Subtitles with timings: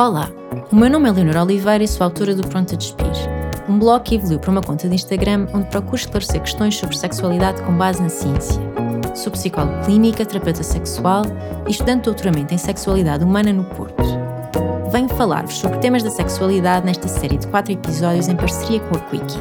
[0.00, 0.30] Olá,
[0.72, 3.12] o meu nome é Leonor Oliveira e sou autora do Pronto a Despir,
[3.68, 7.60] um blog que evoluiu para uma conta de Instagram onde procuro esclarecer questões sobre sexualidade
[7.60, 8.58] com base na ciência.
[9.14, 11.24] Sou psicóloga clínica, terapeuta sexual
[11.68, 14.02] e estudante de doutoramento em sexualidade humana no Porto.
[14.90, 19.00] Venho falar-vos sobre temas da sexualidade nesta série de quatro episódios em parceria com a
[19.00, 19.38] Quickie.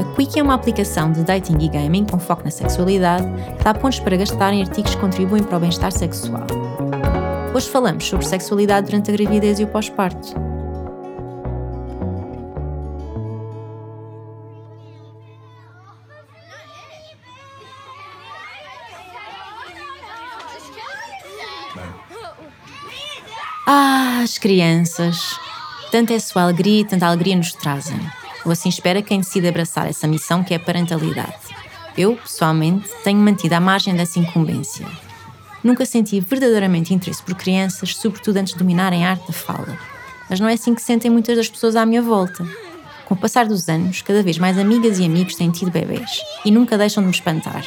[0.00, 3.26] A Quickie é uma aplicação de dating e gaming com foco na sexualidade
[3.58, 6.63] que dá pontos para gastar em artigos que contribuem para o bem-estar sexual.
[7.54, 10.34] Hoje falamos sobre sexualidade durante a gravidez e o pós-parto.
[23.68, 25.38] Ah, as crianças!
[25.92, 28.00] Tanta é sua alegria e tanta alegria nos trazem.
[28.44, 31.54] Ou assim espera quem decide abraçar essa missão que é a parentalidade.
[31.96, 34.84] Eu, pessoalmente, tenho mantido à margem dessa incumbência
[35.64, 39.78] Nunca senti verdadeiramente interesse por crianças, sobretudo antes de dominarem a arte da fala.
[40.28, 42.46] Mas não é assim que sentem muitas das pessoas à minha volta.
[43.06, 46.50] Com o passar dos anos, cada vez mais amigas e amigos têm tido bebês e
[46.50, 47.64] nunca deixam de me espantar.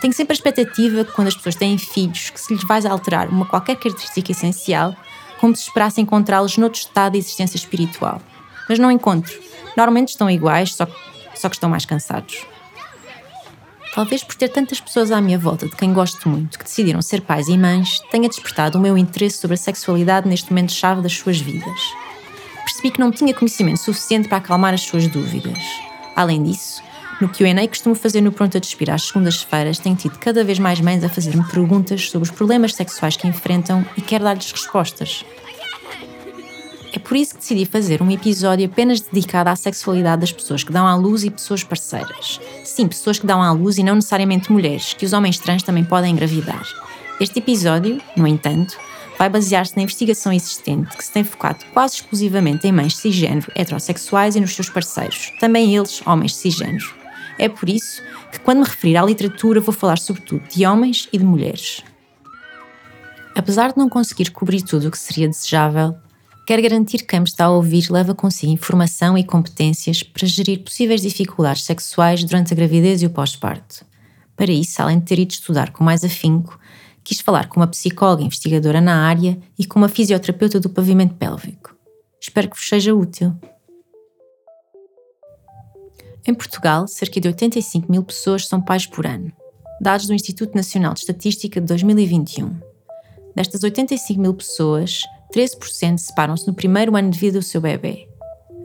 [0.00, 3.28] Tenho sempre a expectativa que quando as pessoas têm filhos, que se lhes vai alterar
[3.28, 4.94] uma qualquer característica essencial,
[5.40, 8.20] como se esperasse encontrá-los noutro estado de existência espiritual.
[8.68, 9.32] Mas não encontro.
[9.76, 10.86] Normalmente estão iguais, só,
[11.34, 12.44] só que estão mais cansados.
[13.94, 17.20] Talvez por ter tantas pessoas à minha volta de quem gosto muito que decidiram ser
[17.20, 21.40] pais e mães, tenha despertado o meu interesse sobre a sexualidade neste momento-chave das suas
[21.40, 21.80] vidas.
[22.64, 25.58] Percebi que não tinha conhecimento suficiente para acalmar as suas dúvidas.
[26.16, 26.82] Além disso,
[27.20, 30.80] no QA costumo fazer no Pronto a Despir às segundas-feiras, tenho tido cada vez mais
[30.80, 35.24] mães a fazer-me perguntas sobre os problemas sexuais que enfrentam e quero dar-lhes respostas.
[36.94, 40.72] É por isso que decidi fazer um episódio apenas dedicado à sexualidade das pessoas que
[40.72, 42.40] dão à luz e pessoas parceiras.
[42.62, 45.82] Sim, pessoas que dão à luz e não necessariamente mulheres, que os homens trans também
[45.82, 46.64] podem engravidar.
[47.20, 48.78] Este episódio, no entanto,
[49.18, 54.36] vai basear-se na investigação existente que se tem focado quase exclusivamente em mães cisgênero heterossexuais
[54.36, 56.94] e nos seus parceiros, também eles homens cisgênero.
[57.36, 58.00] É por isso
[58.30, 61.82] que, quando me referir à literatura, vou falar sobretudo de homens e de mulheres.
[63.34, 65.96] Apesar de não conseguir cobrir tudo o que seria desejável,
[66.46, 70.62] quer garantir que quem me está a ouvir leva consigo informação e competências para gerir
[70.62, 73.84] possíveis dificuldades sexuais durante a gravidez e o pós-parto.
[74.36, 76.58] Para isso, além de ter ido estudar com mais afinco,
[77.02, 81.74] quis falar com uma psicóloga investigadora na área e com uma fisioterapeuta do pavimento pélvico.
[82.20, 83.34] Espero que vos seja útil.
[86.26, 89.30] Em Portugal, cerca de 85 mil pessoas são pais por ano,
[89.80, 92.58] dados do Instituto Nacional de Estatística de 2021.
[93.36, 95.02] Destas 85 mil pessoas,
[95.34, 98.08] 13% separam-se no primeiro ano de vida do seu bebê.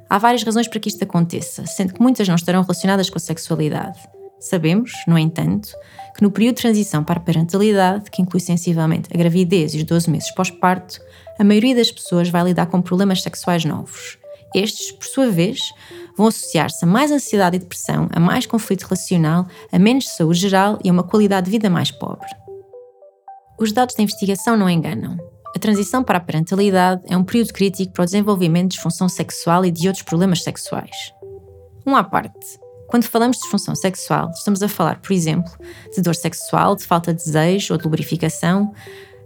[0.07, 3.21] Há várias razões para que isto aconteça, sendo que muitas não estarão relacionadas com a
[3.21, 3.99] sexualidade.
[4.39, 5.69] Sabemos, no entanto,
[6.15, 9.83] que no período de transição para a parentalidade, que inclui sensivelmente a gravidez e os
[9.83, 10.99] 12 meses pós-parto,
[11.37, 14.17] a maioria das pessoas vai lidar com problemas sexuais novos.
[14.55, 15.59] Estes, por sua vez,
[16.17, 20.79] vão associar-se a mais ansiedade e depressão, a mais conflito relacional, a menos saúde geral
[20.83, 22.29] e a uma qualidade de vida mais pobre.
[23.59, 25.17] Os dados da investigação não enganam.
[25.55, 29.65] A transição para a parentalidade é um período crítico para o desenvolvimento de disfunção sexual
[29.65, 31.13] e de outros problemas sexuais.
[31.85, 32.59] Um à parte.
[32.87, 35.51] Quando falamos de disfunção sexual, estamos a falar, por exemplo,
[35.95, 38.71] de dor sexual, de falta de desejo ou de lubrificação,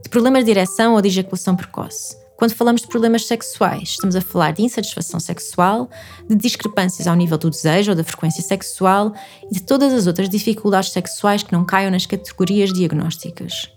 [0.01, 2.17] de problemas de ereção ou de ejaculação precoce.
[2.37, 5.89] Quando falamos de problemas sexuais, estamos a falar de insatisfação sexual,
[6.27, 9.13] de discrepâncias ao nível do desejo ou da frequência sexual
[9.49, 13.69] e de todas as outras dificuldades sexuais que não caiam nas categorias diagnósticas.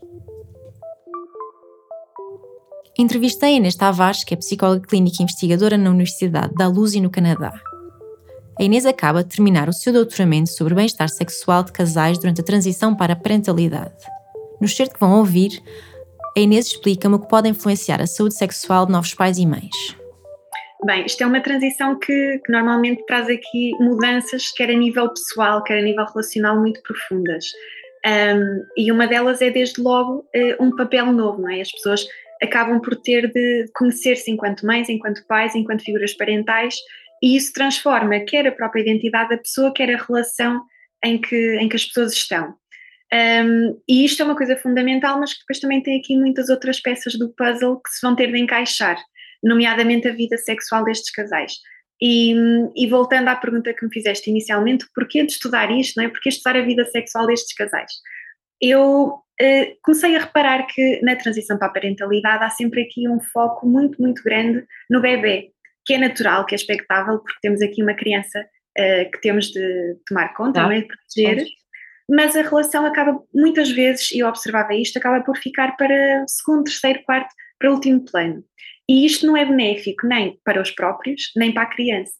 [2.98, 7.10] Entrevistei a Inês Tavares, que é psicóloga clínica e investigadora na Universidade da Luzi, no
[7.10, 7.52] Canadá.
[8.58, 12.44] A Inês acaba de terminar o seu doutoramento sobre bem-estar sexual de casais durante a
[12.44, 13.92] transição para a parentalidade.
[14.62, 15.62] No certo que vão ouvir,
[16.34, 19.94] a Inês explica-me o que pode influenciar a saúde sexual de novos pais e mães.
[20.86, 25.62] Bem, isto é uma transição que, que, normalmente traz aqui mudanças, quer a nível pessoal,
[25.62, 27.44] quer a nível relacional, muito profundas.
[28.06, 31.60] Um, e uma delas é, desde logo, uh, um papel novo, não é?
[31.60, 32.06] As pessoas
[32.42, 36.76] acabam por ter de conhecer-se enquanto mães, enquanto pais, enquanto figuras parentais,
[37.22, 40.62] e isso transforma quer a própria identidade da pessoa, quer a relação
[41.04, 42.54] em que, em que as pessoas estão.
[43.12, 46.80] Um, e isto é uma coisa fundamental, mas que depois também tem aqui muitas outras
[46.80, 48.98] peças do puzzle que se vão ter de encaixar,
[49.42, 51.52] nomeadamente a vida sexual destes casais.
[52.02, 52.34] E,
[52.76, 56.08] e, voltando à pergunta que me fizeste inicialmente, porquê de estudar isto, não é?
[56.08, 57.90] Porquê estudar a vida sexual destes casais?
[58.60, 63.20] Eu uh, comecei a reparar que na transição para a parentalidade há sempre aqui um
[63.20, 65.50] foco muito, muito grande no bebê,
[65.84, 68.40] que é natural, que é expectável, porque temos aqui uma criança
[68.78, 70.80] uh, que temos de tomar conta, não é?
[70.80, 71.46] de proteger,
[72.08, 76.64] mas a relação acaba muitas vezes, e eu observava isto, acaba por ficar para segundo,
[76.64, 78.44] terceiro, quarto, para último plano.
[78.88, 82.14] E isto não é benéfico nem para os próprios, nem para a criança.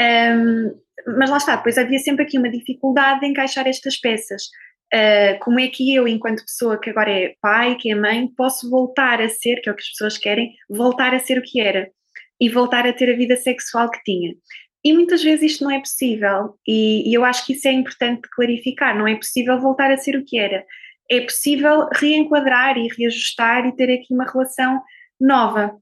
[0.00, 0.80] Um,
[1.18, 4.44] mas lá está, depois havia sempre aqui uma dificuldade de encaixar estas peças.
[4.94, 8.70] Uh, como é que eu, enquanto pessoa que agora é pai, que é mãe, posso
[8.70, 11.60] voltar a ser, que é o que as pessoas querem, voltar a ser o que
[11.60, 11.90] era
[12.40, 14.34] e voltar a ter a vida sexual que tinha.
[14.84, 18.28] E muitas vezes isto não é possível, e, e eu acho que isso é importante
[18.32, 20.64] clarificar: não é possível voltar a ser o que era.
[21.10, 24.80] É possível reenquadrar e reajustar e ter aqui uma relação
[25.20, 25.76] nova.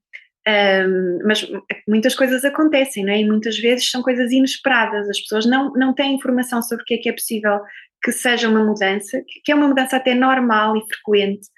[0.48, 1.44] Um, mas
[1.88, 3.20] muitas coisas acontecem, não é?
[3.20, 5.08] E muitas vezes são coisas inesperadas.
[5.10, 7.60] As pessoas não, não têm informação sobre o que é que é possível
[8.02, 11.48] que seja uma mudança, que é uma mudança até normal e frequente.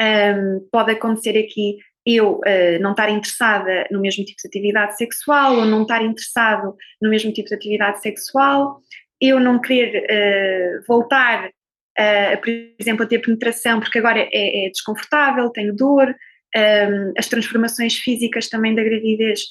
[0.00, 5.56] Um, pode acontecer aqui eu uh, não estar interessada no mesmo tipo de atividade sexual
[5.56, 8.80] ou não estar interessado no mesmo tipo de atividade sexual,
[9.20, 12.48] eu não querer uh, voltar, uh, por
[12.78, 16.14] exemplo, a ter penetração porque agora é, é desconfortável, tenho dor,
[16.56, 19.42] um, as transformações físicas também da gravidez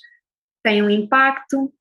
[0.64, 1.72] têm um impacto.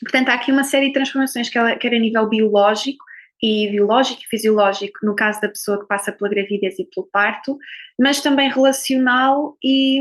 [0.00, 3.04] Portanto, há aqui uma série de transformações, quer, quer a nível biológico,
[3.42, 7.58] e biológico e fisiológico no caso da pessoa que passa pela gravidez e pelo parto,
[7.98, 10.00] mas também relacional e,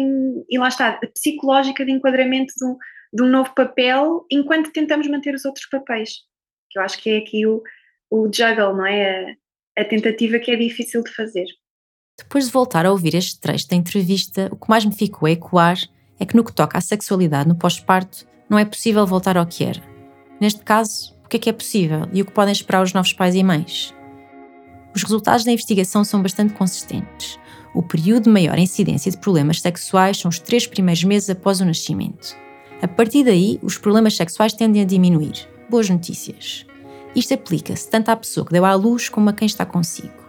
[0.50, 2.78] e lá está, psicológica de enquadramento de um,
[3.14, 6.18] de um, novo papel enquanto tentamos manter os outros papéis.
[6.70, 7.64] Que eu acho que é aqui o,
[8.12, 9.38] o juggle, não é?
[9.78, 11.46] A, a tentativa que é difícil de fazer.
[12.18, 15.32] Depois de voltar a ouvir este trecho da entrevista, o que mais me ficou a
[15.32, 15.78] ecoar
[16.20, 19.64] é que no que toca à sexualidade no pós-parto, não é possível voltar ao que
[19.64, 19.82] era.
[20.42, 23.14] Neste caso, o que é que é possível e o que podem esperar os novos
[23.14, 23.94] pais e mães?
[24.96, 27.38] Os resultados da investigação são bastante consistentes.
[27.72, 31.66] O período de maior incidência de problemas sexuais são os três primeiros meses após o
[31.66, 32.36] nascimento.
[32.82, 35.48] A partir daí, os problemas sexuais tendem a diminuir.
[35.70, 36.66] Boas notícias.
[37.16, 40.26] Isto aplica-se tanto à pessoa que deu à luz como a quem está consigo.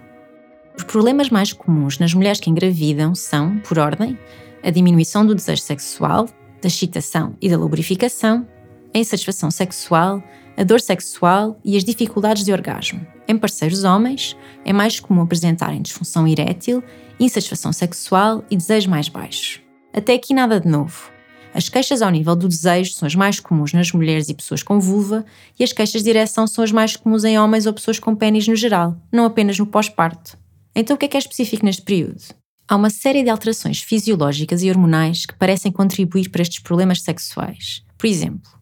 [0.77, 4.19] Os problemas mais comuns nas mulheres que engravidam são, por ordem,
[4.63, 6.29] a diminuição do desejo sexual,
[6.61, 8.47] da excitação e da lubrificação,
[8.95, 10.23] a insatisfação sexual,
[10.57, 13.07] a dor sexual e as dificuldades de orgasmo.
[13.27, 16.83] Em parceiros homens, é mais comum apresentarem disfunção erétil,
[17.19, 19.63] insatisfação sexual e desejo mais baixo.
[19.93, 21.11] Até aqui nada de novo.
[21.53, 24.79] As queixas ao nível do desejo são as mais comuns nas mulheres e pessoas com
[24.79, 25.25] vulva,
[25.59, 28.47] e as queixas de ereção são as mais comuns em homens ou pessoas com pênis
[28.47, 30.39] no geral, não apenas no pós-parto.
[30.75, 32.23] Então, o que é que é específico neste período?
[32.69, 37.83] Há uma série de alterações fisiológicas e hormonais que parecem contribuir para estes problemas sexuais.
[37.99, 38.60] Por exemplo,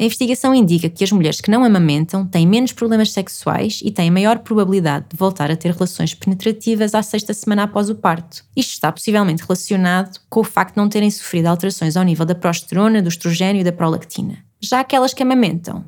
[0.00, 4.10] a investigação indica que as mulheres que não amamentam têm menos problemas sexuais e têm
[4.10, 8.42] maior probabilidade de voltar a ter relações penetrativas à sexta semana após o parto.
[8.56, 12.34] Isto está possivelmente relacionado com o facto de não terem sofrido alterações ao nível da
[12.34, 14.38] progesterona, do estrogênio e da prolactina.
[14.58, 15.84] Já aquelas que amamentam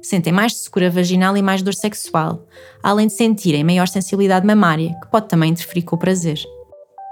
[0.00, 2.46] sentem mais secura vaginal e mais dor sexual,
[2.80, 6.38] além de sentirem maior sensibilidade mamária, que pode também interferir com o prazer.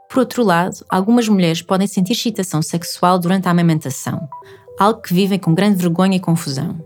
[0.09, 4.29] Por outro lado, algumas mulheres podem sentir excitação sexual durante a amamentação,
[4.79, 6.79] algo que vivem com grande vergonha e confusão.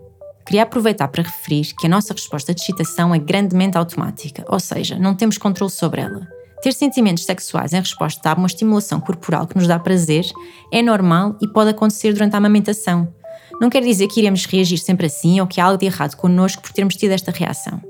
[0.46, 4.98] Queria aproveitar para referir que a nossa resposta de excitação é grandemente automática, ou seja,
[4.98, 6.26] não temos controle sobre ela.
[6.62, 10.24] Ter sentimentos sexuais em resposta a uma estimulação corporal que nos dá prazer
[10.72, 13.12] é normal e pode acontecer durante a amamentação,
[13.60, 16.62] não quer dizer que iremos reagir sempre assim ou que há algo de errado connosco
[16.62, 17.80] por termos tido esta reação.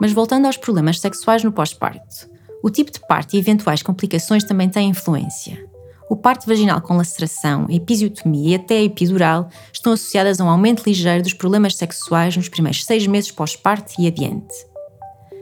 [0.00, 2.28] Mas voltando aos problemas sexuais no pós-parto,
[2.62, 5.73] o tipo de parto e eventuais complicações também têm influência.
[6.08, 10.48] O parto vaginal com laceração, a episiotomia e até a epidural estão associadas a um
[10.48, 14.54] aumento ligeiro dos problemas sexuais nos primeiros seis meses pós-parto e adiante.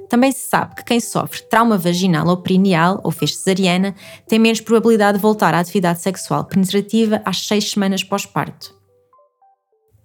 [0.08, 3.94] Também se sabe que quem sofre trauma vaginal ou perineal ou fez cesariana
[4.28, 8.74] tem menos probabilidade de voltar à atividade sexual penetrativa às seis semanas pós-parto.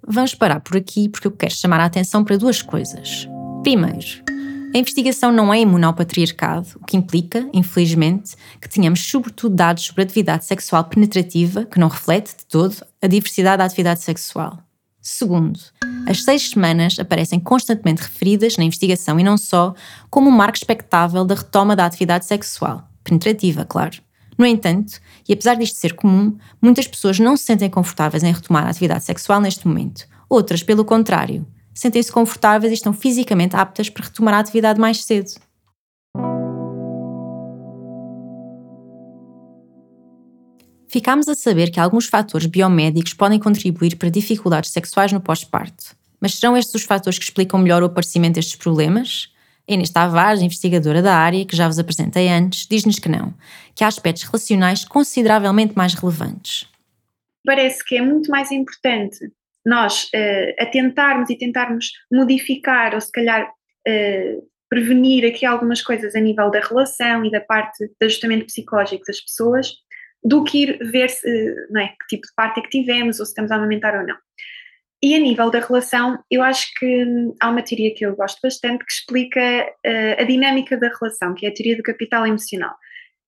[0.08, 3.28] Vamos parar por aqui porque eu quero chamar a atenção para duas coisas.
[3.62, 4.24] Primeiro,
[4.74, 9.86] a investigação não é imune ao patriarcado, o que implica, infelizmente, que tenhamos sobretudo dados
[9.86, 14.60] sobre atividade sexual penetrativa que não reflete, de todo, a diversidade da atividade sexual.
[15.02, 15.58] Segundo,
[16.06, 19.74] as seis semanas aparecem constantemente referidas na investigação e não só
[20.10, 23.98] como um marco expectável da retoma da atividade sexual, penetrativa, claro.
[24.38, 28.68] No entanto, e apesar disto ser comum, muitas pessoas não se sentem confortáveis em retomar
[28.68, 30.06] a atividade sexual neste momento.
[30.30, 31.48] Outras, pelo contrário,
[31.78, 35.30] sentem-se confortáveis e estão fisicamente aptas para retomar a atividade mais cedo.
[40.88, 45.96] Ficámos a saber que alguns fatores biomédicos podem contribuir para dificuldades sexuais no pós-parto.
[46.20, 49.32] Mas serão estes os fatores que explicam melhor o aparecimento destes problemas?
[49.68, 53.34] Inês Tavares, investigadora da área, que já vos apresentei antes, diz-nos que não,
[53.76, 56.66] que há aspectos relacionais consideravelmente mais relevantes.
[57.46, 59.32] Parece que é muito mais importante
[59.68, 66.20] nós uh, atentarmos e tentarmos modificar ou se calhar uh, prevenir aqui algumas coisas a
[66.22, 69.74] nível da relação e da parte de ajustamento psicológico das pessoas
[70.24, 71.28] do que ir ver se,
[71.70, 74.08] não é, que tipo de parte é que tivemos ou se estamos a amamentar ou
[74.08, 74.16] não.
[75.04, 77.06] E a nível da relação, eu acho que
[77.40, 79.40] há uma teoria que eu gosto bastante que explica
[79.86, 82.74] uh, a dinâmica da relação, que é a teoria do capital emocional.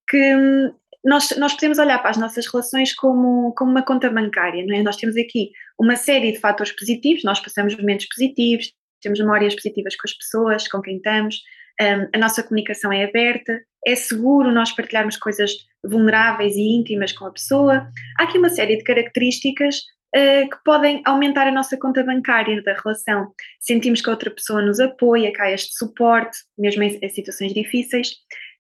[0.10, 4.66] Que um, nós, nós podemos olhar para as nossas relações como, como uma conta bancária,
[4.66, 4.84] não é?
[4.84, 9.96] Nós temos aqui uma série de fatores positivos, nós passamos momentos positivos, temos memórias positivas
[9.96, 11.42] com as pessoas, com quem estamos,
[11.82, 15.52] um, a nossa comunicação é aberta, é seguro nós partilharmos coisas
[15.86, 17.90] vulneráveis e íntimas com a pessoa.
[18.18, 19.78] Há aqui uma série de características
[20.14, 23.32] uh, que podem aumentar a nossa conta bancária da relação.
[23.62, 27.54] Sentimos que a outra pessoa nos apoia, que há este suporte, mesmo em, em situações
[27.54, 28.12] difíceis,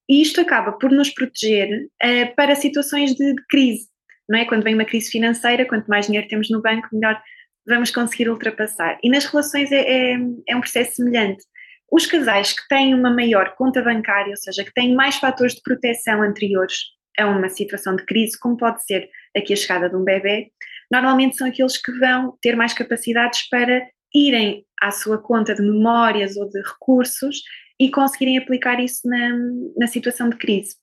[0.09, 3.87] e isto acaba por nos proteger uh, para situações de, de crise.
[4.27, 4.45] Não é?
[4.45, 7.21] Quando vem uma crise financeira, quanto mais dinheiro temos no banco, melhor
[7.67, 8.97] vamos conseguir ultrapassar.
[9.03, 11.43] E nas relações é, é, é um processo semelhante.
[11.91, 15.61] Os casais que têm uma maior conta bancária, ou seja, que têm mais fatores de
[15.61, 16.75] proteção anteriores
[17.17, 20.51] a uma situação de crise, como pode ser aqui a chegada de um bebê,
[20.91, 23.81] normalmente são aqueles que vão ter mais capacidades para
[24.13, 27.41] irem à sua conta de memórias ou de recursos
[27.79, 29.29] e conseguirem aplicar isso na,
[29.77, 30.75] na situação de crise.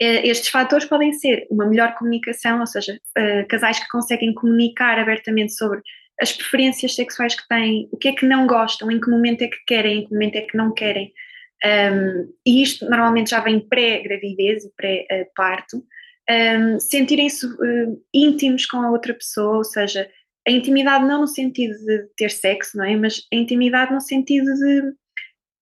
[0.00, 4.98] Eh, estes fatores podem ser uma melhor comunicação, ou seja, eh, casais que conseguem comunicar
[4.98, 5.80] abertamente sobre
[6.20, 9.48] as preferências sexuais que têm, o que é que não gostam, em que momento é
[9.48, 11.12] que querem, em que momento é que não querem.
[11.64, 15.82] Um, e isto normalmente já vem pré-gravidez e pré-parto.
[16.28, 20.08] Um, Sentirem-se uh, íntimos com a outra pessoa, ou seja,
[20.46, 22.96] a intimidade não no sentido de ter sexo, não é?
[22.96, 24.92] Mas a intimidade no sentido de,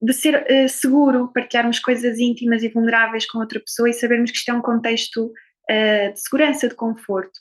[0.00, 4.36] de ser uh, seguro, partilharmos coisas íntimas e vulneráveis com outra pessoa e sabermos que
[4.36, 7.38] isto é um contexto uh, de segurança, de conforto.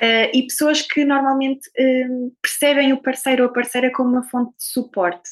[0.00, 1.70] Uh, e pessoas que normalmente
[2.42, 5.30] percebem o parceiro ou a parceira como uma fonte de suporte.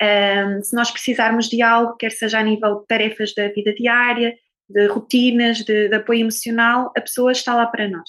[0.00, 4.34] Uh, se nós precisarmos de algo, quer seja a nível de tarefas da vida diária,
[4.68, 8.08] de rotinas, de, de apoio emocional, a pessoa está lá para nós.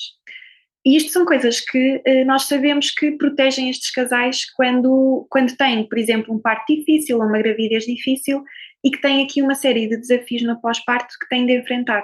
[0.84, 5.98] E isto são coisas que nós sabemos que protegem estes casais quando, quando têm, por
[5.98, 8.44] exemplo, um parto difícil ou uma gravidez difícil
[8.84, 12.04] e que têm aqui uma série de desafios no pós-parto que têm de enfrentar.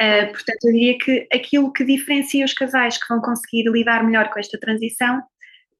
[0.00, 4.30] Uh, portanto, eu diria que aquilo que diferencia os casais que vão conseguir lidar melhor
[4.30, 5.22] com esta transição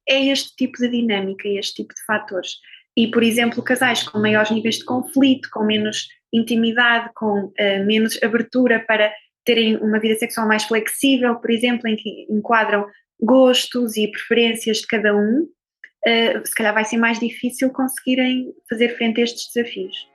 [0.07, 2.51] é este tipo de dinâmica, este tipo de fatores.
[2.95, 8.21] E, por exemplo, casais com maiores níveis de conflito, com menos intimidade, com uh, menos
[8.21, 9.11] abertura para
[9.45, 12.85] terem uma vida sexual mais flexível, por exemplo, em que enquadram
[13.21, 18.95] gostos e preferências de cada um, uh, se calhar vai ser mais difícil conseguirem fazer
[18.97, 20.07] frente a estes desafios.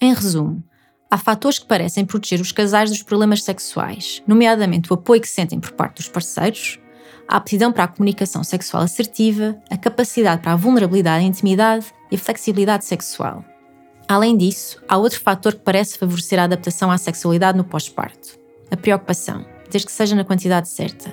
[0.00, 0.62] Em resumo,
[1.10, 5.60] há fatores que parecem proteger os casais dos problemas sexuais, nomeadamente o apoio que sentem
[5.60, 6.78] por parte dos parceiros,
[7.28, 12.16] a aptidão para a comunicação sexual assertiva, a capacidade para a vulnerabilidade e intimidade e
[12.16, 13.44] a flexibilidade sexual.
[14.06, 18.38] Além disso, há outro fator que parece favorecer a adaptação à sexualidade no pós-parto:
[18.70, 21.10] a preocupação, desde que seja na quantidade certa.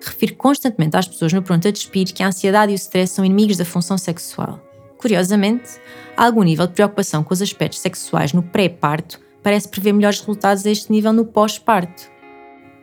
[0.00, 3.24] Refiro constantemente às pessoas no pronto a despir que a ansiedade e o stress são
[3.24, 4.60] inimigos da função sexual.
[4.96, 5.80] Curiosamente,
[6.16, 10.70] algum nível de preocupação com os aspectos sexuais no pré-parto parece prever melhores resultados a
[10.70, 12.10] este nível no pós-parto.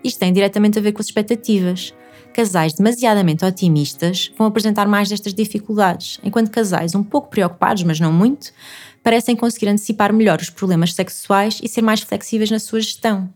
[0.03, 1.93] Isto tem diretamente a ver com as expectativas.
[2.35, 8.11] Casais demasiadamente otimistas vão apresentar mais destas dificuldades, enquanto casais um pouco preocupados, mas não
[8.11, 8.51] muito,
[9.01, 13.33] parecem conseguir antecipar melhor os problemas sexuais e ser mais flexíveis na sua gestão.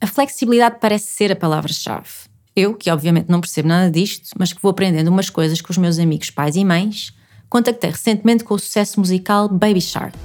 [0.00, 2.06] A flexibilidade parece ser a palavra-chave.
[2.54, 5.78] Eu, que obviamente não percebo nada disto, mas que vou aprendendo umas coisas com os
[5.78, 7.12] meus amigos pais e mães,
[7.48, 10.16] contactei recentemente com o sucesso musical Baby Shark.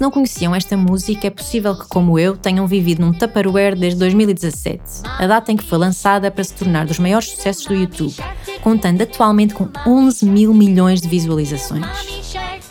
[0.00, 3.98] Se não conheciam esta música, é possível que, como eu, tenham vivido num Tupperware desde
[3.98, 8.14] 2017, a data em que foi lançada para se tornar dos maiores sucessos do YouTube,
[8.62, 11.84] contando atualmente com 11 mil milhões de visualizações.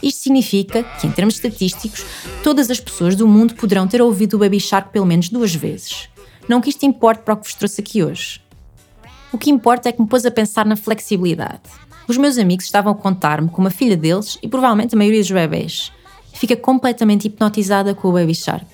[0.01, 2.03] Isto significa que, em termos estatísticos,
[2.41, 6.09] todas as pessoas do mundo poderão ter ouvido o Baby Shark pelo menos duas vezes.
[6.48, 8.41] Não que isto importe para o que vos trouxe aqui hoje.
[9.31, 11.62] O que importa é que me pôs a pensar na flexibilidade.
[12.07, 15.29] Os meus amigos estavam a contar-me como a filha deles, e provavelmente a maioria dos
[15.29, 15.91] bebés,
[16.33, 18.65] fica completamente hipnotizada com o Baby Shark.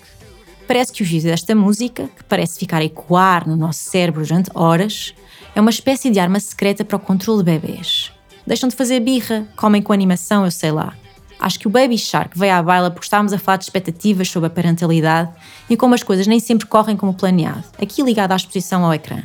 [0.68, 4.50] Parece que o vídeo desta música, que parece ficar a ecoar no nosso cérebro durante
[4.54, 5.14] horas,
[5.56, 8.12] é uma espécie de arma secreta para o controle de bebés.
[8.46, 10.94] Deixam de fazer birra, comem com animação, eu sei lá.
[11.40, 14.48] Acho que o Baby Shark veio à baila porque estávamos a falar de expectativas sobre
[14.48, 15.32] a parentalidade
[15.70, 19.22] e como as coisas nem sempre correm como planeado, aqui ligado à exposição ao ecrã.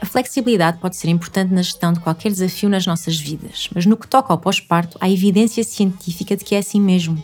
[0.00, 3.96] A flexibilidade pode ser importante na gestão de qualquer desafio nas nossas vidas, mas no
[3.96, 7.22] que toca ao pós-parto, há evidência científica de que é assim mesmo.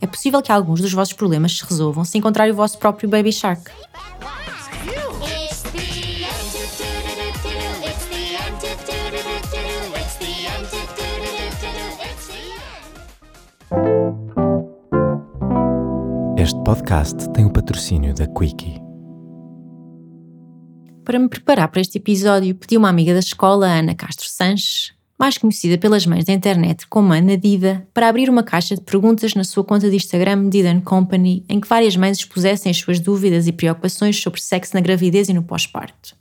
[0.00, 3.32] É possível que alguns dos vossos problemas se resolvam se encontrarem o vosso próprio Baby
[3.32, 3.70] Shark.
[16.36, 18.89] Este podcast tem o patrocínio da Quickie.
[21.04, 25.38] Para me preparar para este episódio, pedi uma amiga da escola, Ana Castro Sanches, mais
[25.38, 29.44] conhecida pelas mães da internet como Ana Dida, para abrir uma caixa de perguntas na
[29.44, 33.52] sua conta de Instagram Dida Company, em que várias mães expusessem as suas dúvidas e
[33.52, 36.14] preocupações sobre sexo na gravidez e no pós-parto.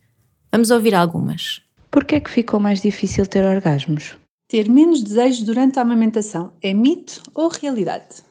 [0.52, 1.62] Vamos ouvir algumas.
[1.92, 4.16] Por que é que ficou mais difícil ter orgasmos?
[4.48, 8.24] Ter menos desejos durante a amamentação é mito ou realidade?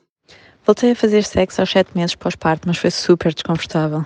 [0.67, 4.05] Voltei a fazer sexo aos 7 meses pós-parto, mas foi super desconfortável.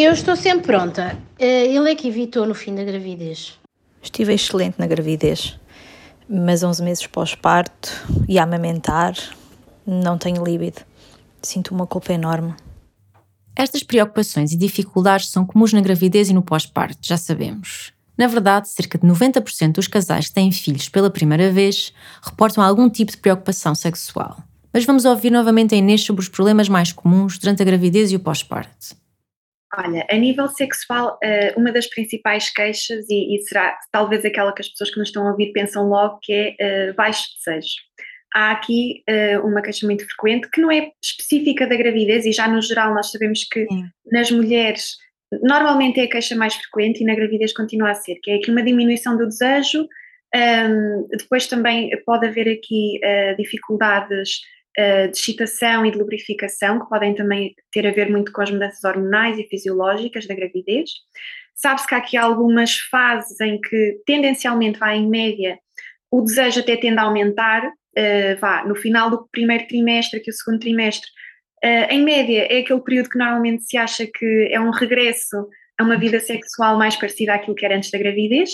[0.00, 1.18] Eu estou sempre pronta.
[1.40, 3.58] Eh, ele é que evitou no fim da gravidez.
[4.00, 5.58] Estive excelente na gravidez,
[6.28, 7.90] mas 11 meses pós-parto
[8.28, 9.16] e a amamentar,
[9.84, 10.82] não tenho líbido.
[11.42, 12.54] Sinto uma culpa enorme.
[13.56, 17.92] Estas preocupações e dificuldades são comuns na gravidez e no pós-parto, já sabemos.
[18.16, 22.88] Na verdade, cerca de 90% dos casais que têm filhos pela primeira vez reportam algum
[22.88, 24.36] tipo de preocupação sexual.
[24.72, 28.16] Mas vamos ouvir novamente a Inês sobre os problemas mais comuns durante a gravidez e
[28.16, 28.96] o pós-parto.
[29.76, 34.62] Olha, a nível sexual, eh, uma das principais queixas, e, e, será talvez aquela que
[34.62, 37.74] as pessoas que nos estão a ouvir pensam logo, que é uh, baixo desejo.
[38.34, 42.48] Há aqui uh, uma queixa muito frequente, que não é específica da gravidez, e já
[42.48, 43.84] no geral nós sabemos que Sim.
[44.10, 44.96] nas mulheres
[45.42, 48.50] normalmente é a queixa mais frequente e na gravidez continua a ser, que é aqui
[48.50, 49.86] uma diminuição do desejo,
[50.34, 54.40] um, depois também pode haver aqui uh, dificuldades
[54.78, 58.84] de excitação e de lubrificação, que podem também ter a ver muito com as mudanças
[58.84, 60.90] hormonais e fisiológicas da gravidez.
[61.54, 65.58] Sabe-se que há aqui algumas fases em que, tendencialmente, vai em média,
[66.10, 70.34] o desejo até tende a aumentar, uh, vá, no final do primeiro trimestre, que o
[70.34, 71.08] segundo trimestre,
[71.64, 75.82] uh, em média, é aquele período que normalmente se acha que é um regresso a
[75.82, 78.50] uma vida sexual mais parecida àquilo que era antes da gravidez,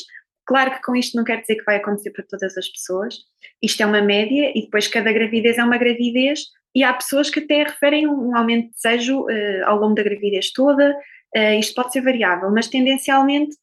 [0.46, 3.18] Claro que com isto não quer dizer que vai acontecer para todas as pessoas,
[3.62, 6.40] isto é uma média e depois cada gravidez é uma gravidez
[6.74, 10.52] e há pessoas que até referem um aumento de desejo uh, ao longo da gravidez
[10.52, 10.94] toda,
[11.36, 13.56] uh, isto pode ser variável, mas tendencialmente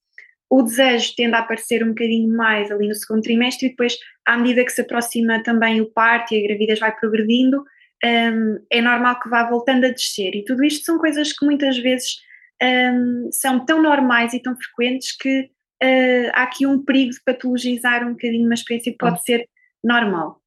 [0.49, 4.37] o desejo tende a aparecer um bocadinho mais ali no segundo trimestre e depois, à
[4.37, 7.63] medida que se aproxima também o parto e a gravidez vai progredindo, um,
[8.03, 10.35] ehm, é normal que vá voltando a descer.
[10.35, 12.17] E tudo isto são coisas que muitas vezes
[12.61, 15.49] um, ehm, são tão normais e tão frequentes que
[15.83, 19.21] uh, há aqui um perigo de patologizar um bocadinho uma experiência que pode ah.
[19.21, 19.49] ser
[19.83, 20.39] normal.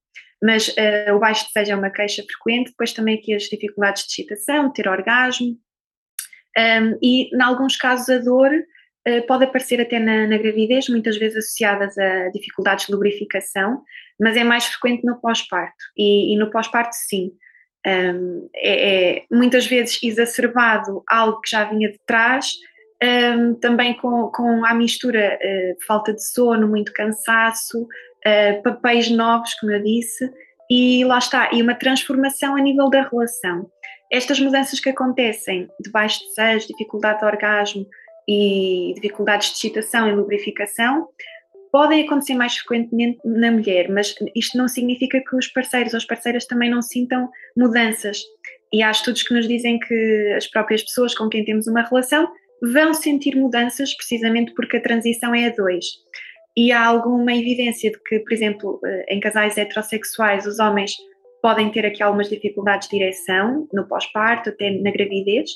[0.43, 4.13] Mas uh, o baixo desejo é uma queixa frequente, depois também aqui as dificuldades de
[4.13, 5.59] excitação, ter orgasmo,
[6.57, 11.17] um, e em alguns casos a dor uh, pode aparecer até na, na, gravidez, muitas
[11.17, 13.83] vezes associadas a dificuldades de lubrificação,
[14.21, 15.85] mas é mais frequente no pós-parto.
[15.97, 17.33] E, e, no pós-parto, sim.
[17.87, 22.55] Um, é, é, muitas vezes exacerbado algo que já vinha de trás
[23.05, 29.55] um, também com, com a mistura uh, falta de sono, muito cansaço, uh, papéis novos,
[29.55, 30.31] como eu disse,
[30.71, 33.69] e lá está, e uma transformação a nível da relação.
[34.11, 37.87] Estas mudanças que acontecem de baixo desejo, dificuldade de orgasmo
[38.29, 41.09] e dificuldades de excitação e lubrificação
[41.71, 46.05] podem acontecer mais frequentemente na mulher, mas isto não significa que os parceiros ou as
[46.05, 48.23] parceiras também não sintam mudanças.
[48.73, 52.29] E há estudos que nos dizem que as próprias pessoas com quem temos uma relação
[52.73, 55.85] vão sentir mudanças precisamente porque a transição é a dois.
[56.57, 60.95] E há alguma evidência de que, por exemplo, eh, em casais heterossexuais, os homens
[61.43, 65.51] podem ter aqui algumas dificuldades de direção no pós-parto, até na gravidez,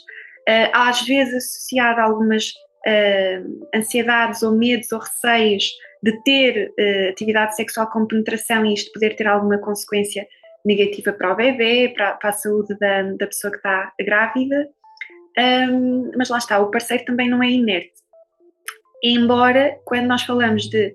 [0.46, 5.64] eh, às vezes associado a algumas uh, ansiedades ou medos ou receios
[6.02, 6.72] de ter
[7.10, 10.26] atividade sexual com penetração e isto poder ter alguma consequência
[10.64, 14.68] negativa para o bebê, para, para a saúde da, da pessoa que está grávida
[15.38, 17.92] um, mas lá está, o parceiro também não é inerte.
[19.02, 20.94] Embora, quando nós falamos de,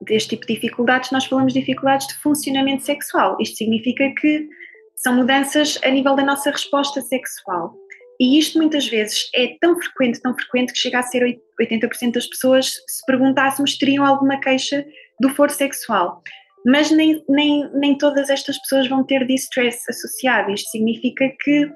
[0.00, 3.36] deste tipo de dificuldades, nós falamos de dificuldades de funcionamento sexual.
[3.40, 4.48] Isto significa que
[4.96, 7.74] são mudanças a nível da nossa resposta sexual.
[8.18, 12.26] E isto muitas vezes é tão frequente, tão frequente, que chega a ser 80% das
[12.26, 14.84] pessoas, se perguntássemos, teriam alguma queixa
[15.20, 16.22] do foro sexual.
[16.64, 20.50] Mas nem, nem, nem todas estas pessoas vão ter distress associado.
[20.50, 21.70] Isto significa que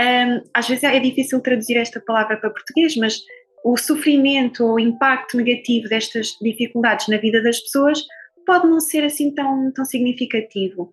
[0.00, 3.20] um, às vezes é difícil traduzir esta palavra para português, mas
[3.64, 8.02] o sofrimento ou o impacto negativo destas dificuldades na vida das pessoas
[8.46, 10.90] pode não ser assim tão, tão significativo.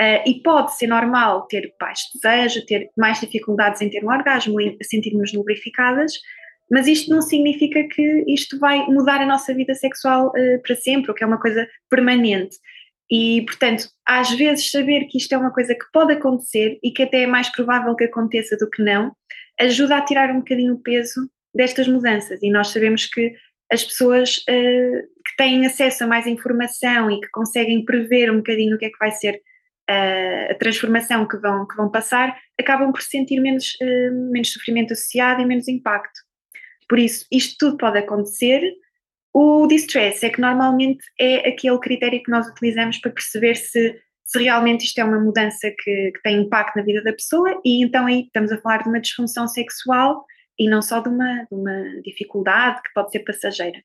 [0.00, 4.60] Uh, e pode ser normal ter baixo desejo, ter mais dificuldades em ter um orgasmo,
[4.60, 6.14] em sentirmos lubrificadas,
[6.70, 11.10] mas isto não significa que isto vai mudar a nossa vida sexual uh, para sempre,
[11.10, 12.56] ou que é uma coisa permanente.
[13.12, 17.02] E, portanto, às vezes saber que isto é uma coisa que pode acontecer e que
[17.02, 19.14] até é mais provável que aconteça do que não,
[19.60, 22.42] ajuda a tirar um bocadinho o peso destas mudanças.
[22.42, 23.34] E nós sabemos que
[23.70, 28.76] as pessoas uh, que têm acesso a mais informação e que conseguem prever um bocadinho
[28.76, 29.42] o que é que vai ser
[29.86, 34.94] a, a transformação que vão, que vão passar, acabam por sentir menos, uh, menos sofrimento
[34.94, 36.18] associado e menos impacto.
[36.88, 38.72] Por isso, isto tudo pode acontecer.
[39.34, 44.42] O distress é que normalmente é aquele critério que nós utilizamos para perceber se, se
[44.42, 48.06] realmente isto é uma mudança que, que tem impacto na vida da pessoa, e então
[48.06, 50.24] aí estamos a falar de uma disfunção sexual
[50.58, 53.82] e não só de uma, de uma dificuldade que pode ser passageira.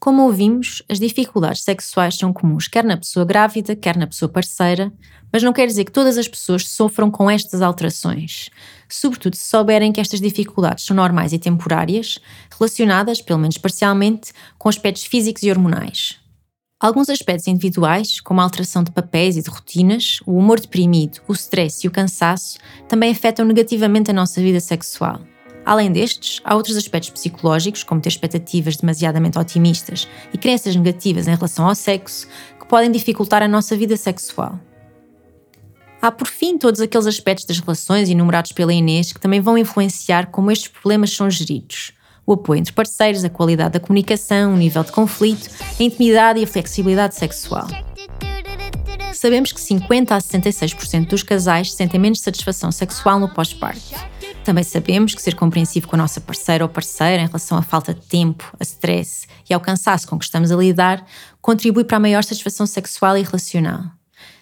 [0.00, 4.92] Como ouvimos, as dificuldades sexuais são comuns quer na pessoa grávida, quer na pessoa parceira,
[5.32, 8.48] mas não quer dizer que todas as pessoas sofram com estas alterações,
[8.88, 12.18] sobretudo se souberem que estas dificuldades são normais e temporárias,
[12.56, 16.16] relacionadas, pelo menos parcialmente, com aspectos físicos e hormonais.
[16.80, 21.32] Alguns aspectos individuais, como a alteração de papéis e de rotinas, o humor deprimido, o
[21.32, 22.56] stress e o cansaço,
[22.88, 25.20] também afetam negativamente a nossa vida sexual.
[25.68, 31.34] Além destes, há outros aspectos psicológicos, como ter expectativas demasiadamente otimistas e crenças negativas em
[31.34, 32.26] relação ao sexo,
[32.58, 34.58] que podem dificultar a nossa vida sexual.
[36.00, 40.28] Há, por fim, todos aqueles aspectos das relações enumerados pela Inês que também vão influenciar
[40.28, 41.92] como estes problemas são geridos.
[42.24, 46.44] O apoio entre parceiros, a qualidade da comunicação, o nível de conflito, a intimidade e
[46.44, 47.66] a flexibilidade sexual.
[49.12, 54.17] Sabemos que 50 a 66% dos casais sentem menos satisfação sexual no pós-parto.
[54.48, 57.92] Também sabemos que ser compreensivo com a nossa parceira ou parceira em relação à falta
[57.92, 61.04] de tempo, a stress e ao cansaço com que estamos a lidar
[61.42, 63.82] contribui para a maior satisfação sexual e relacional.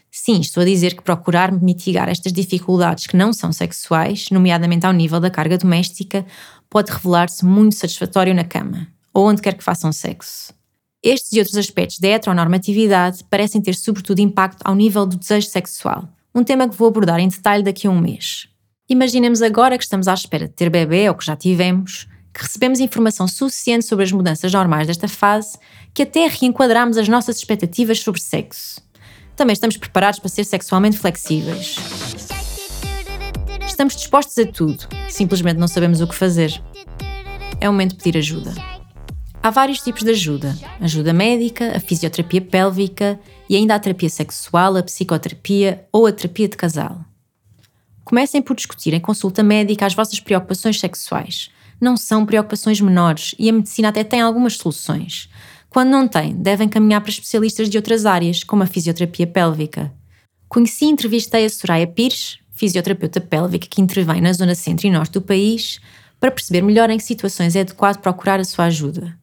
[0.08, 4.92] Sim, estou a dizer que procurar mitigar estas dificuldades que não são sexuais, nomeadamente ao
[4.92, 6.24] nível da carga doméstica,
[6.70, 10.54] pode revelar-se muito satisfatório na cama, ou onde quer que façam sexo.
[11.02, 16.08] Estes e outros aspectos da heteronormatividade parecem ter sobretudo impacto ao nível do desejo sexual,
[16.32, 18.46] um tema que vou abordar em detalhe daqui a um mês.
[18.88, 22.78] Imaginemos agora que estamos à espera de ter bebê ou que já tivemos, que recebemos
[22.78, 25.58] informação suficiente sobre as mudanças normais desta fase,
[25.92, 28.80] que até reenquadramos as nossas expectativas sobre sexo.
[29.34, 31.76] Também estamos preparados para ser sexualmente flexíveis.
[33.66, 36.62] Estamos dispostos a tudo, simplesmente não sabemos o que fazer.
[37.60, 38.54] É o momento de pedir ajuda.
[39.42, 43.18] Há vários tipos de ajuda: ajuda médica, a fisioterapia pélvica
[43.50, 47.04] e ainda a terapia sexual, a psicoterapia ou a terapia de casal.
[48.06, 51.50] Comecem por discutir em consulta médica as vossas preocupações sexuais.
[51.80, 55.28] Não são preocupações menores e a medicina até tem algumas soluções.
[55.68, 59.92] Quando não tem, devem caminhar para especialistas de outras áreas, como a fisioterapia pélvica.
[60.48, 65.14] Conheci e entrevistei a Soraya Pires, fisioterapeuta pélvica que intervém na zona centro e norte
[65.14, 65.80] do país,
[66.20, 69.18] para perceber melhor em que situações é adequado procurar a sua ajuda.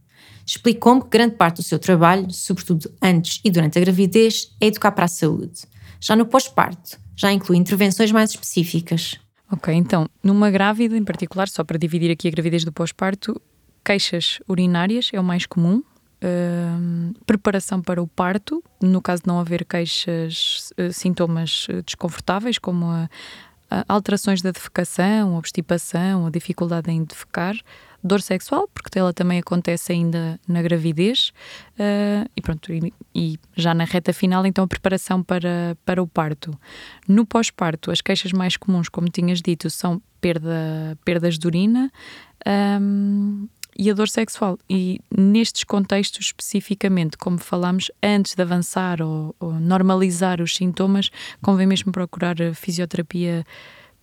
[0.45, 4.91] Explicou-me que grande parte do seu trabalho, sobretudo antes e durante a gravidez, é educar
[4.91, 5.61] para a saúde.
[6.03, 9.17] Já no pós-parto, já inclui intervenções mais específicas.
[9.49, 13.41] Ok, então, numa grávida em particular, só para dividir aqui a gravidez do pós-parto,
[13.85, 15.81] queixas urinárias é o mais comum.
[16.21, 22.57] Uh, preparação para o parto, no caso de não haver queixas, uh, sintomas uh, desconfortáveis,
[22.57, 23.09] como a
[23.87, 27.55] alterações da defecação, obstipação, a dificuldade em defecar,
[28.03, 31.31] dor sexual, porque ela também acontece ainda na gravidez,
[31.79, 36.07] uh, e pronto, e, e, já na reta final, então a preparação para, para o
[36.07, 36.57] parto.
[37.07, 41.91] No pós-parto, as queixas mais comuns, como tinhas dito, são perda, perdas de urina.
[42.45, 44.57] Um, e a dor sexual.
[44.69, 51.09] E nestes contextos especificamente, como falámos, antes de avançar ou, ou normalizar os sintomas,
[51.41, 53.43] convém mesmo procurar a fisioterapia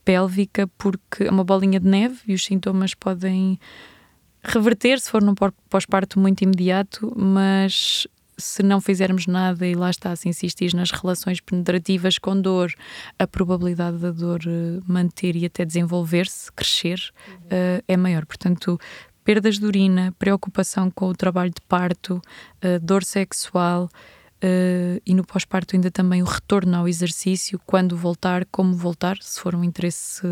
[0.04, 3.58] pélvica, porque é uma bolinha de neve e os sintomas podem
[4.42, 5.34] reverter se for num
[5.68, 8.06] pós-parto muito imediato, mas
[8.40, 12.72] se não fizermos nada e lá está, se insistir nas relações penetrativas com dor,
[13.18, 17.34] a probabilidade da dor eh, manter e até desenvolver-se, crescer, uhum.
[17.34, 18.24] uh, é maior.
[18.24, 18.80] Portanto,
[19.30, 22.20] perdas de urina, preocupação com o trabalho de parto,
[22.64, 23.88] uh, dor sexual.
[24.42, 29.38] Uh, e no pós-parto ainda também o retorno ao exercício, quando voltar, como voltar, se
[29.38, 30.26] for um interesse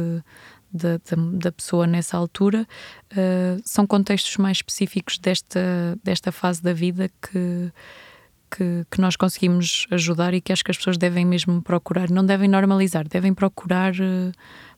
[0.72, 2.66] da, da, da pessoa nessa altura,
[3.12, 7.70] uh, são contextos mais específicos desta, desta fase da vida que,
[8.50, 12.26] que, que, nós conseguimos ajudar e que acho que as pessoas devem mesmo procurar, não
[12.26, 14.32] devem normalizar, devem procurar, uh,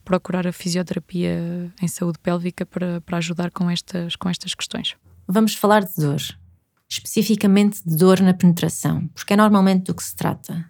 [0.04, 4.96] procurar a fisioterapia em saúde pélvica para, para ajudar com estas, com estas questões.
[5.26, 6.20] Vamos falar de dor,
[6.88, 10.64] especificamente de dor na penetração, porque é normalmente do que se trata.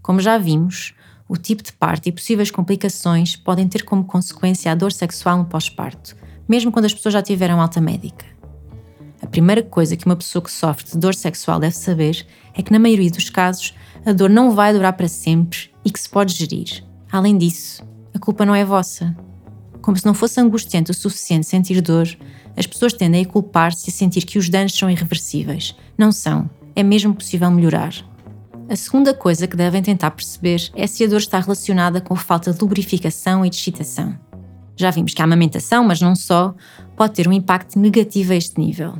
[0.00, 0.94] Como já vimos,
[1.28, 5.44] o tipo de parto e possíveis complicações podem ter como consequência a dor sexual no
[5.44, 6.16] pós-parto,
[6.48, 8.26] mesmo quando as pessoas já tiveram alta médica.
[9.22, 12.72] A primeira coisa que uma pessoa que sofre de dor sexual deve saber é que,
[12.72, 13.72] na maioria dos casos,
[14.04, 16.84] a dor não vai durar para sempre e que se pode gerir.
[17.10, 17.82] Além disso,
[18.14, 19.16] a culpa não é vossa.
[19.80, 22.08] Como se não fosse angustiante o suficiente sentir dor,
[22.56, 25.74] as pessoas tendem a culpar-se e sentir que os danos são irreversíveis.
[25.96, 26.48] Não são.
[26.76, 27.94] É mesmo possível melhorar.
[28.68, 32.52] A segunda coisa que devem tentar perceber é se a dor está relacionada com falta
[32.52, 34.16] de lubrificação e de excitação.
[34.76, 36.54] Já vimos que a amamentação, mas não só,
[36.96, 38.94] pode ter um impacto negativo a este nível.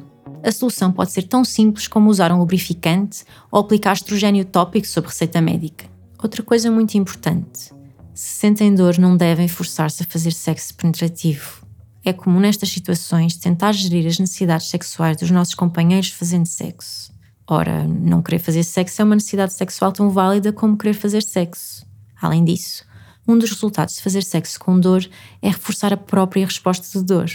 [0.44, 5.06] A solução pode ser tão simples como usar um lubrificante ou aplicar estrogênio tópico sob
[5.06, 5.86] receita médica.
[6.22, 7.72] Outra coisa muito importante:
[8.14, 11.66] se sentem dor, não devem forçar-se a fazer sexo penetrativo.
[12.04, 17.12] É comum nestas situações tentar gerir as necessidades sexuais dos nossos companheiros fazendo sexo.
[17.46, 21.86] Ora, não querer fazer sexo é uma necessidade sexual tão válida como querer fazer sexo.
[22.20, 22.84] Além disso,
[23.26, 25.08] um dos resultados de fazer sexo com dor
[25.40, 27.30] é reforçar a própria resposta de dor.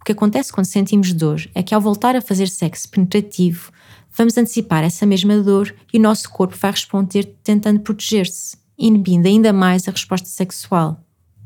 [0.00, 3.72] O que acontece quando sentimos dor é que, ao voltar a fazer sexo penetrativo,
[4.16, 9.52] vamos antecipar essa mesma dor e o nosso corpo vai responder tentando proteger-se, inibindo ainda
[9.52, 11.00] mais a resposta sexual.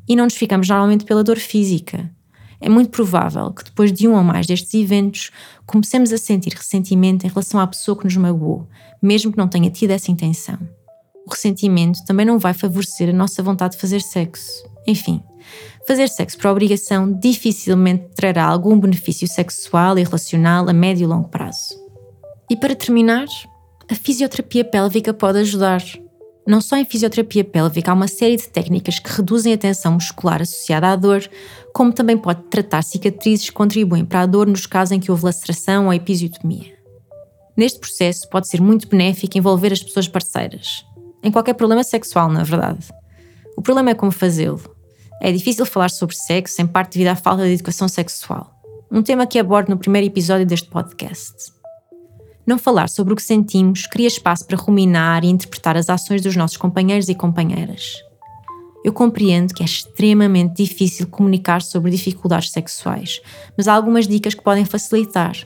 [0.08, 2.10] E não nos ficamos normalmente pela dor física,
[2.60, 5.30] é muito provável que depois de um ou mais destes eventos
[5.64, 8.66] comecemos a sentir ressentimento em relação à pessoa que nos magoou,
[9.00, 10.58] mesmo que não tenha tido essa intenção.
[11.24, 14.64] O ressentimento também não vai favorecer a nossa vontade de fazer sexo.
[14.86, 15.22] Enfim,
[15.86, 21.28] fazer sexo por obrigação dificilmente trará algum benefício sexual e relacional a médio e longo
[21.28, 21.76] prazo.
[22.50, 23.26] E para terminar,
[23.88, 25.82] a fisioterapia pélvica pode ajudar.
[26.48, 30.40] Não só em fisioterapia pélvica há uma série de técnicas que reduzem a tensão muscular
[30.40, 31.22] associada à dor,
[31.74, 35.26] como também pode tratar cicatrizes que contribuem para a dor nos casos em que houve
[35.26, 36.72] laceração ou episiotomia.
[37.54, 40.86] Neste processo pode ser muito benéfico envolver as pessoas parceiras,
[41.22, 42.88] em qualquer problema sexual, na verdade.
[43.54, 44.74] O problema é como fazê-lo.
[45.20, 48.50] É difícil falar sobre sexo, em parte devido à falta de educação sexual,
[48.90, 51.57] um tema que abordo no primeiro episódio deste podcast.
[52.48, 56.34] Não falar sobre o que sentimos cria espaço para ruminar e interpretar as ações dos
[56.34, 58.02] nossos companheiros e companheiras.
[58.82, 63.20] Eu compreendo que é extremamente difícil comunicar sobre dificuldades sexuais,
[63.54, 65.36] mas há algumas dicas que podem facilitar.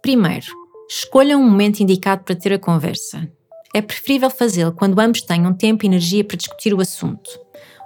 [0.00, 0.46] Primeiro,
[0.88, 3.30] escolha um momento indicado para ter a conversa.
[3.74, 7.28] É preferível fazê-lo quando ambos tenham tempo e energia para discutir o assunto.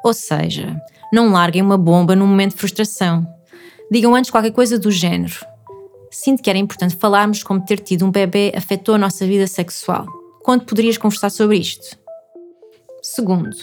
[0.05, 0.81] Ou seja,
[1.12, 3.26] não larguem uma bomba num momento de frustração.
[3.90, 5.50] Digam antes qualquer coisa do género
[6.11, 10.07] sinto que era importante falarmos como ter tido um bebê afetou a nossa vida sexual.
[10.42, 11.96] Quando poderias conversar sobre isto?
[13.03, 13.57] Segundo,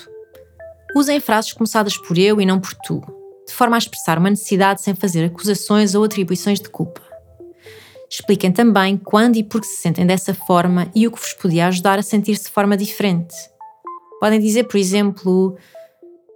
[0.95, 3.01] usem frases começadas por eu e não por tu,
[3.45, 7.01] de forma a expressar uma necessidade sem fazer acusações ou atribuições de culpa.
[8.09, 11.67] Expliquem também quando e por que se sentem dessa forma e o que vos podia
[11.67, 13.35] ajudar a sentir-se de forma diferente.
[14.19, 15.57] Podem dizer, por exemplo,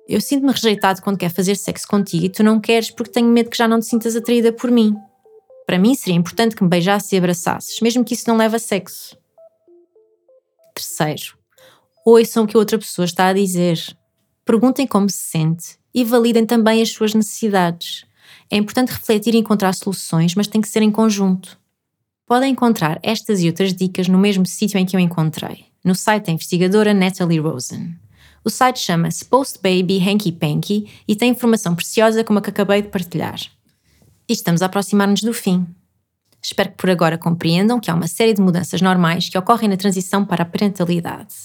[0.07, 3.49] eu sinto-me rejeitado quando quero fazer sexo contigo e tu não queres porque tenho medo
[3.49, 4.93] que já não te sintas atraída por mim.
[5.65, 8.59] Para mim seria importante que me beijasses e abraçasses, mesmo que isso não leve a
[8.59, 9.17] sexo.
[10.75, 11.37] Terceiro,
[12.05, 13.79] ouçam o que outra pessoa está a dizer.
[14.45, 18.05] Perguntem como se sente e validem também as suas necessidades.
[18.49, 21.59] É importante refletir e encontrar soluções, mas tem que ser em conjunto.
[22.25, 26.27] Podem encontrar estas e outras dicas no mesmo sítio em que eu encontrei, no site
[26.27, 27.95] da investigadora Natalie Rosen.
[28.43, 32.81] O site chama-se Post Baby Hanky Panky e tem informação preciosa como a que acabei
[32.81, 33.39] de partilhar
[34.31, 35.67] e estamos a aproximar-nos do fim.
[36.41, 39.75] Espero que por agora compreendam que há uma série de mudanças normais que ocorrem na
[39.75, 41.35] transição para a parentalidade.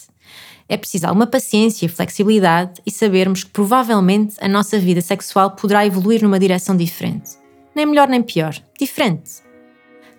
[0.68, 6.22] É preciso alguma paciência flexibilidade e sabermos que provavelmente a nossa vida sexual poderá evoluir
[6.22, 7.32] numa direção diferente.
[7.74, 9.42] Nem melhor nem pior, diferente.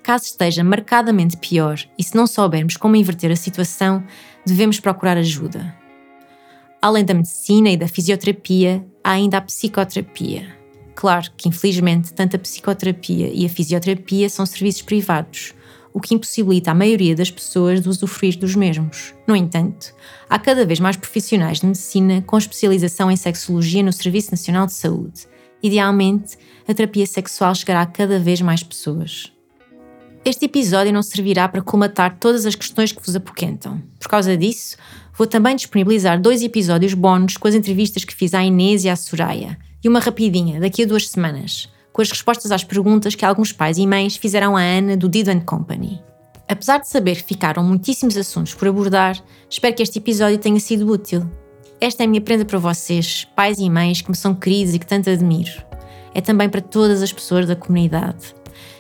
[0.03, 4.03] Caso esteja marcadamente pior e se não soubermos como inverter a situação,
[4.45, 5.73] devemos procurar ajuda.
[6.82, 10.57] Além da medicina e da fisioterapia, há ainda a psicoterapia.
[10.97, 15.53] Claro que, infelizmente, tanto a psicoterapia e a fisioterapia são serviços privados,
[15.93, 19.13] o que impossibilita a maioria das pessoas de usufruir dos mesmos.
[19.27, 19.93] No entanto,
[20.27, 24.73] há cada vez mais profissionais de medicina com especialização em sexologia no Serviço Nacional de
[24.73, 25.27] Saúde.
[25.62, 26.36] Idealmente,
[26.67, 29.31] a terapia sexual chegará a cada vez mais pessoas.
[30.25, 33.83] Este episódio não servirá para colmatar todas as questões que vos apoquentam.
[33.99, 34.75] Por causa disso,
[35.15, 38.95] vou também disponibilizar dois episódios bónus com as entrevistas que fiz à Inês e à
[38.95, 43.51] Soraya, e uma rapidinha, daqui a duas semanas, com as respostas às perguntas que alguns
[43.51, 46.01] pais e mães fizeram à Ana do Dido Company.
[46.47, 50.89] Apesar de saber que ficaram muitíssimos assuntos por abordar, espero que este episódio tenha sido
[50.89, 51.29] útil.
[51.79, 54.79] Esta é a minha prenda para vocês, pais e mães que me são queridos e
[54.79, 55.51] que tanto admiro.
[56.13, 58.33] É também para todas as pessoas da comunidade.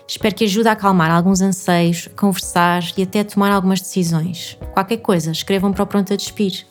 [0.07, 4.57] Espero que ajude a acalmar alguns anseios, a conversar e até a tomar algumas decisões.
[4.73, 6.65] Qualquer coisa, escrevam para o Pronto a Despir.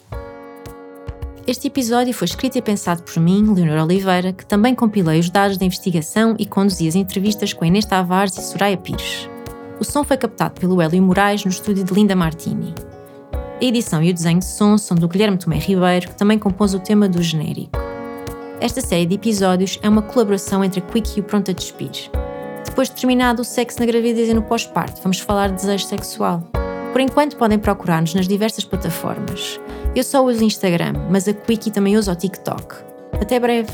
[1.46, 5.56] Este episódio foi escrito e pensado por mim, Leonor Oliveira, que também compilei os dados
[5.56, 9.30] da investigação e conduzi as entrevistas com Inês Tavares e Soraya Pires.
[9.78, 12.74] O som foi captado pelo Hélio Moraes no estúdio de Linda Martini.
[13.32, 16.74] A edição e o desenho de som são do Guilherme Tomé Ribeiro, que também compôs
[16.74, 17.78] o tema do genérico.
[18.60, 22.10] Esta série de episódios é uma colaboração entre a Quick e o Pronto a Despir.
[22.64, 26.42] Depois de terminado o sexo na gravidez e no pós-parto, vamos falar de desejo sexual.
[26.90, 29.60] Por enquanto podem procurar-nos nas diversas plataformas.
[29.96, 32.84] Eu só uso Instagram, mas a Quickie também usa o TikTok.
[33.18, 33.70] Até breve!